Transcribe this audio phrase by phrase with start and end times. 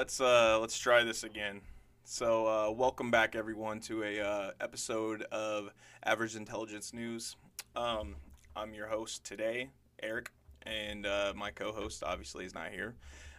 [0.00, 1.60] let's uh, let's try this again.
[2.04, 7.36] So, uh, welcome back everyone to a uh, episode of Average Intelligence News.
[7.76, 8.16] Um,
[8.56, 9.68] I'm your host today,
[10.02, 10.30] Eric,
[10.62, 12.94] and uh, my co-host obviously is not here.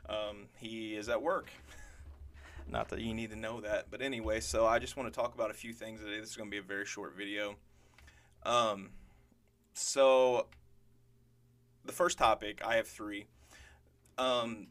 [0.08, 1.50] Um, he is at work.
[2.70, 4.39] Not that you need to know that, but anyway.
[4.39, 6.20] So I just want to talk about a few things today.
[6.20, 7.55] This is going to be a very short video.
[8.43, 8.91] Um,
[9.73, 10.46] so
[11.86, 13.25] the first topic I have three.
[14.20, 14.68] Um,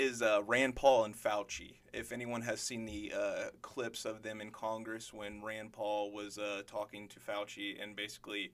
[0.00, 1.74] is uh, Rand Paul and Fauci.
[1.92, 6.38] If anyone has seen the uh, clips of them in Congress when Rand Paul was
[6.38, 8.52] uh, talking to Fauci and basically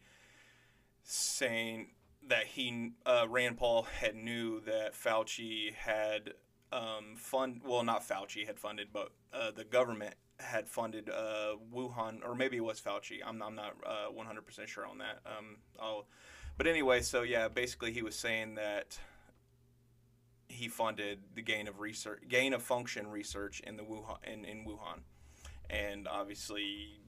[1.05, 1.91] saying
[2.27, 6.33] that he uh, Rand Paul had knew that Fauci had
[6.73, 12.27] um, fund well not Fauci had funded but uh, the government had funded uh, Wuhan
[12.27, 13.19] or maybe it was Fauci.
[13.25, 15.21] I'm, I'm not 100% sure on that.
[15.25, 15.59] Um,
[16.59, 18.99] but anyway, so yeah, basically he was saying that
[20.57, 24.65] he funded the gain of research, gain of function research in the Wuhan in, in
[24.65, 25.01] Wuhan,
[25.71, 27.01] and obviously,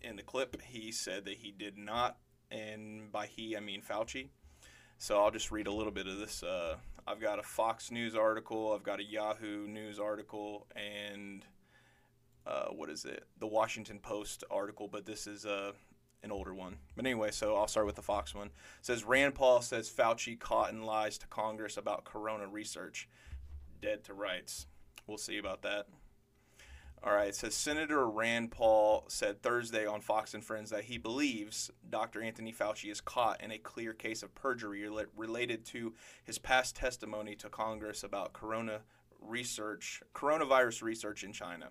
[0.00, 2.18] in the clip he said that he did not,
[2.50, 4.28] and by he I mean Fauci.
[4.98, 6.42] So I'll just read a little bit of this.
[6.42, 11.44] Uh, I've got a Fox News article, I've got a Yahoo News article, and
[12.46, 13.24] uh, what is it?
[13.38, 15.72] The Washington Post article, but this is uh,
[16.22, 16.76] an older one.
[16.96, 18.48] But anyway, so I'll start with the Fox one.
[18.48, 23.08] It says Rand Paul says Fauci caught in lies to Congress about corona research.
[23.80, 24.66] Dead to rights.
[25.06, 25.86] We'll see about that.
[27.04, 30.98] All right, it says Senator Rand Paul said Thursday on Fox and Friends that he
[30.98, 32.22] believes Dr.
[32.22, 37.34] Anthony Fauci is caught in a clear case of perjury related to his past testimony
[37.34, 38.82] to Congress about corona
[39.20, 41.70] research, coronavirus research in China.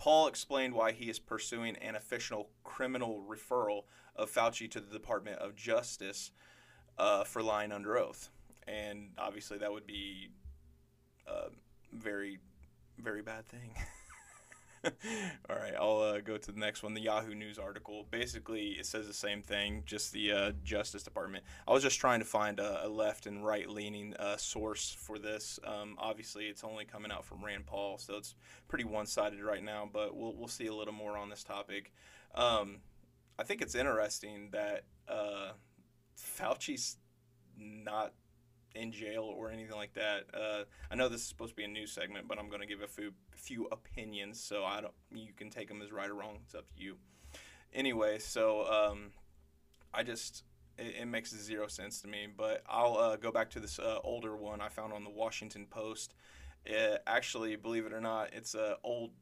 [0.00, 3.82] Paul explained why he is pursuing an official criminal referral
[4.16, 6.30] of Fauci to the Department of Justice
[6.96, 8.30] uh, for lying under oath.
[8.66, 10.30] And obviously, that would be
[11.26, 11.50] a
[11.92, 12.38] very,
[12.98, 13.74] very bad thing.
[15.50, 16.94] All right, I'll uh, go to the next one.
[16.94, 18.06] The Yahoo News article.
[18.10, 21.44] Basically, it says the same thing, just the uh, Justice Department.
[21.68, 25.18] I was just trying to find a, a left and right leaning uh, source for
[25.18, 25.58] this.
[25.64, 28.34] Um, obviously, it's only coming out from Rand Paul, so it's
[28.68, 31.92] pretty one sided right now, but we'll, we'll see a little more on this topic.
[32.34, 32.78] Um,
[33.38, 35.52] I think it's interesting that uh,
[36.16, 36.96] Fauci's
[37.58, 38.14] not
[38.74, 40.24] in jail or anything like that.
[40.32, 42.66] Uh, I know this is supposed to be a news segment, but I'm going to
[42.66, 44.40] give a few, few opinions.
[44.42, 44.94] So I don't.
[45.12, 46.38] You can take them as right or wrong.
[46.44, 46.96] It's up to you.
[47.72, 49.10] Anyway, so um,
[49.94, 50.44] I just
[50.78, 52.26] it, it, makes zero sense to me.
[52.34, 55.66] But I'll uh, go back to this uh, older one I found on the Washington
[55.68, 56.14] Post.
[56.64, 59.12] It, actually, believe it or not, it's a old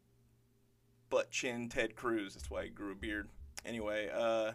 [1.10, 2.34] butt chin Ted Cruz.
[2.34, 3.28] That's why he grew a beard.
[3.64, 4.52] Anyway, uh,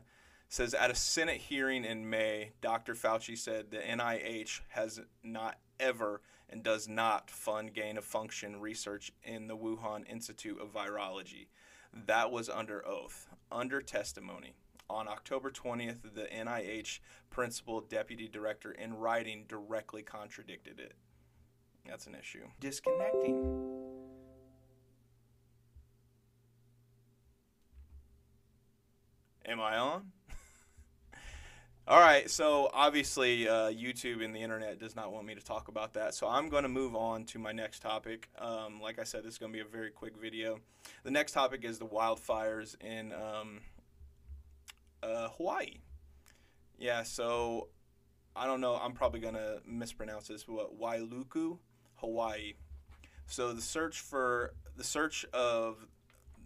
[0.54, 2.94] says at a Senate hearing in May, Dr.
[2.94, 9.12] Fauci said the NIH has not ever and does not fund gain of function research
[9.24, 11.48] in the Wuhan Institute of Virology.
[12.06, 14.54] That was under oath, under testimony.
[14.92, 17.00] On October 20th, the NIH
[17.32, 20.94] principal deputy director in writing directly contradicted it.
[21.84, 22.46] That's an issue.
[22.60, 23.64] Disconnecting.
[29.48, 30.12] Am I on?
[31.86, 35.68] All right, so obviously uh, YouTube and the internet does not want me to talk
[35.68, 38.30] about that, so I'm going to move on to my next topic.
[38.40, 40.60] Um, like I said, this is going to be a very quick video.
[41.04, 43.60] The next topic is the wildfires in um,
[45.04, 45.82] uh, Hawaii.
[46.80, 47.68] Yeah, so
[48.34, 48.76] I don't know.
[48.76, 50.48] I'm probably going to mispronounce this.
[50.48, 51.58] What Wailuku,
[51.96, 52.54] Hawaii.
[53.28, 55.86] So the search for the search of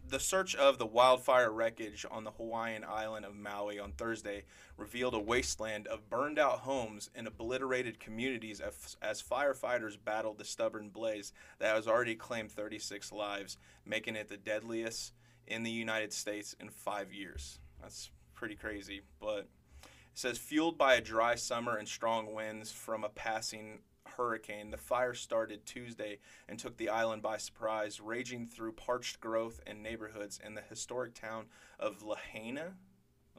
[0.09, 4.43] the search of the wildfire wreckage on the Hawaiian island of Maui on Thursday
[4.77, 10.45] revealed a wasteland of burned out homes and obliterated communities as, as, firefighters battled the
[10.45, 15.13] stubborn blaze that has already claimed 36 lives, making it the deadliest
[15.45, 17.59] in the United States in five years.
[17.81, 19.01] That's pretty crazy.
[19.19, 19.47] But
[19.81, 23.79] it says, fueled by a dry summer and strong winds from a passing
[24.17, 26.19] hurricane, the fire started Tuesday
[26.49, 31.13] and took the island by surprise, raging through parched growth and neighborhoods in the historic
[31.13, 31.45] town
[31.79, 32.73] of Lahaina.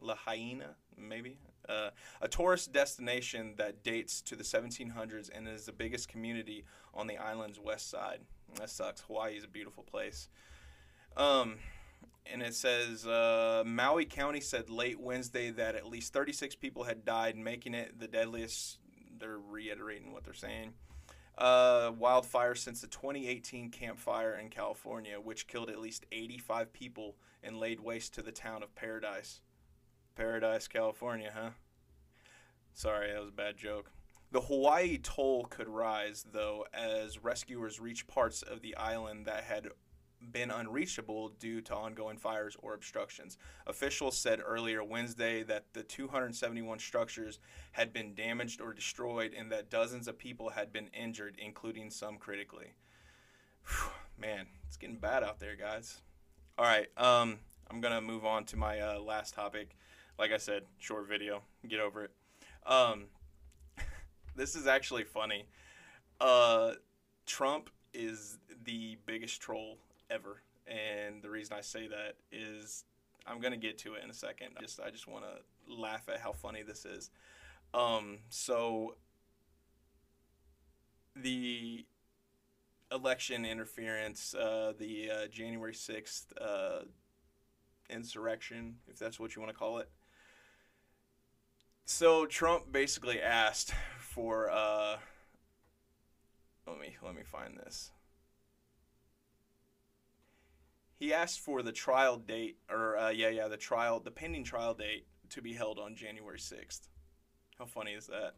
[0.01, 1.39] Lahaina, maybe?
[1.69, 1.91] Uh,
[2.23, 6.65] a tourist destination that dates to the 1700s and is the biggest community
[6.95, 8.21] on the island's west side.
[8.55, 9.03] That sucks.
[9.03, 10.29] Hawaii is a beautiful place.
[11.17, 11.57] Um,
[12.33, 17.05] and it says uh, Maui County said late Wednesday that at least 36 people had
[17.05, 18.79] died, making it the deadliest
[19.19, 20.73] they're reiterating what they're saying.
[21.37, 27.17] Uh, wildfire since the 2018 Camp Fire in California, which killed at least 85 people
[27.45, 29.41] and laid waste to the town of Paradise.
[30.17, 31.51] Paradise, California, huh?
[32.75, 33.93] Sorry, that was a bad joke.
[34.33, 39.69] The Hawaii toll could rise, though, as rescuers reach parts of the island that had
[40.33, 43.39] been unreachable due to ongoing fires or obstructions.
[43.67, 47.39] Officials said earlier Wednesday that the 271 structures
[47.73, 52.17] had been damaged or destroyed and that dozens of people had been injured, including some
[52.17, 52.75] critically.
[53.67, 56.01] Whew, man, it's getting bad out there, guys.
[56.59, 57.39] All right, um,
[57.71, 59.77] I'm gonna move on to my uh, last topic.
[60.19, 61.43] Like I said, short video.
[61.69, 62.11] Get over it.
[62.67, 63.05] Um,
[64.37, 65.47] this is actually funny.
[66.21, 66.73] Uh,
[67.27, 69.79] Trump is the biggest troll
[70.11, 70.43] ever.
[70.67, 72.85] And the reason I say that is
[73.27, 74.49] I'm gonna get to it in a second.
[74.57, 77.11] I just I just want to laugh at how funny this is.
[77.75, 78.97] Um, so
[81.15, 81.85] the
[82.91, 86.81] election interference, uh, the uh, January sixth uh,
[87.91, 89.91] insurrection, if that's what you want to call it.
[91.85, 94.51] So Trump basically asked for.
[94.51, 94.97] Uh,
[96.67, 97.91] let me let me find this
[100.99, 104.75] he asked for the trial date, or uh, yeah, yeah, the trial, the pending trial
[104.75, 106.89] date to be held on January 6th.
[107.59, 108.35] How funny is that?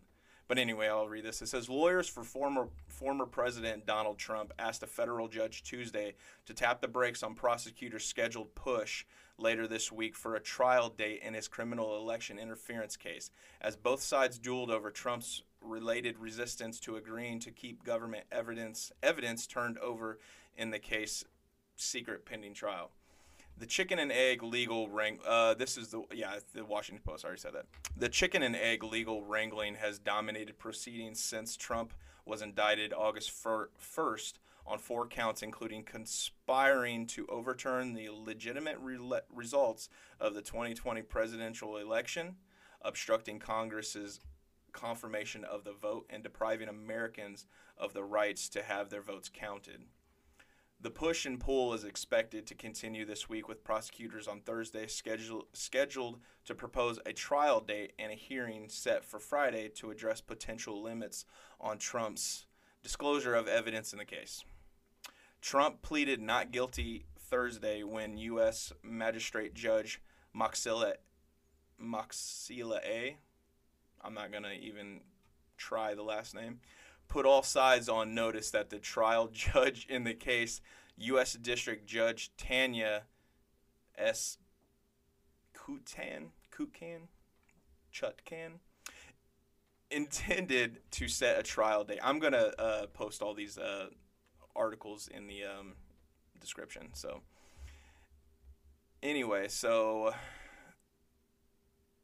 [0.51, 1.43] But anyway, I'll read this.
[1.43, 6.15] It says lawyers for former former President Donald Trump asked a federal judge Tuesday
[6.47, 9.05] to tap the brakes on prosecutors' scheduled push
[9.39, 13.31] later this week for a trial date in his criminal election interference case,
[13.61, 19.47] as both sides dueled over Trump's related resistance to agreeing to keep government evidence evidence
[19.47, 20.19] turned over
[20.57, 21.25] in the case
[21.81, 22.91] secret pending trial.
[23.59, 25.19] The chicken and egg legal wrang.
[25.27, 27.67] Uh, this is the yeah the Washington Post already said that.
[27.97, 31.93] The chicken and egg legal wrangling has dominated proceedings since Trump
[32.25, 33.31] was indicted August
[33.77, 39.89] first on four counts, including conspiring to overturn the legitimate re- results
[40.21, 42.37] of the 2020 presidential election,
[42.83, 44.21] obstructing Congress's
[44.73, 47.47] confirmation of the vote, and depriving Americans
[47.77, 49.83] of the rights to have their votes counted.
[50.83, 55.45] The push and pull is expected to continue this week with prosecutors on Thursday scheduled
[55.53, 60.83] scheduled to propose a trial date and a hearing set for Friday to address potential
[60.83, 61.27] limits
[61.61, 62.47] on Trump's
[62.83, 64.43] disclosure of evidence in the case.
[65.43, 68.73] Trump pleaded not guilty Thursday when U.S.
[68.83, 70.01] Magistrate Judge
[70.35, 70.95] Moxila,
[71.79, 73.19] Moxila A.
[74.01, 75.01] I'm not going to even
[75.59, 76.61] try the last name
[77.11, 80.63] put all sides on notice that the trial judge in the case,
[80.97, 81.35] U.S.
[81.35, 83.03] District Judge Tanya
[83.99, 84.39] S.
[85.55, 87.09] Kutan, Kutkan,
[87.93, 88.61] Chutkan,
[89.91, 91.99] intended to set a trial date.
[92.03, 93.87] I'm going to uh, post all these uh,
[94.57, 95.75] articles in the um,
[96.41, 96.91] description.
[96.95, 97.23] So,
[99.03, 100.15] anyway, so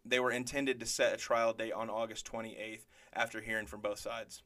[0.05, 3.99] they were intended to set a trial date on August 28th after hearing from both
[3.99, 4.43] sides.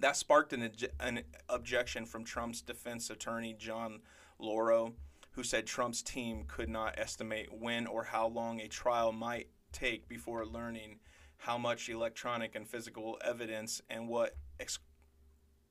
[0.00, 4.00] That sparked an, an objection from Trump's defense attorney, John
[4.38, 4.94] Lauro,
[5.32, 10.08] who said Trump's team could not estimate when or how long a trial might take
[10.08, 10.98] before learning
[11.38, 14.78] how much electronic and physical evidence and what ex,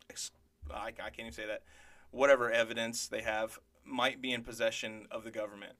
[0.10, 0.32] ex,
[0.74, 1.64] I, I can't even say that
[2.12, 5.74] whatever evidence they have might be in possession of the government.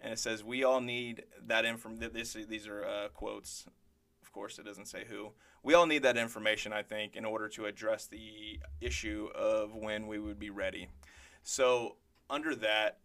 [0.00, 2.12] And it says we all need that information.
[2.48, 3.66] These are uh, quotes
[4.34, 5.32] course, it doesn't say who.
[5.62, 10.08] We all need that information, I think, in order to address the issue of when
[10.08, 10.88] we would be ready.
[11.42, 11.96] So
[12.28, 12.98] under that,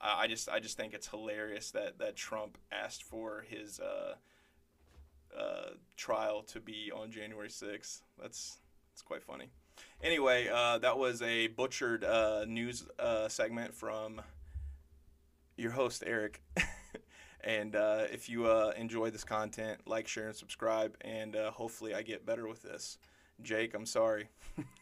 [0.00, 4.14] I just I just think it's hilarious that that Trump asked for his uh,
[5.38, 8.00] uh, trial to be on January 6th.
[8.20, 8.58] That's
[8.90, 9.50] that's quite funny.
[10.02, 14.20] Anyway, uh, that was a butchered uh, news uh, segment from
[15.56, 16.42] your host Eric.
[17.44, 20.96] And uh, if you uh, enjoy this content, like, share, and subscribe.
[21.00, 22.98] And uh, hopefully, I get better with this.
[23.42, 24.28] Jake, I'm sorry.